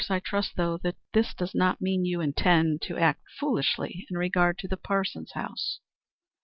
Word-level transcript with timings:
I 0.09 0.19
trust, 0.19 0.55
though, 0.55 0.77
that 0.77 0.95
this 1.13 1.31
does 1.35 1.53
not 1.53 1.79
mean 1.79 2.05
you 2.05 2.21
intend 2.21 2.81
to 2.87 2.97
act 2.97 3.21
foolishly 3.39 4.07
in 4.09 4.17
regard 4.17 4.57
to 4.57 4.67
the 4.67 4.75
Parsons 4.75 5.33
house." 5.33 5.79